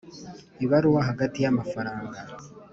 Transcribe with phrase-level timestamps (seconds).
[0.65, 2.19] ibaruwa hagati y amafaranga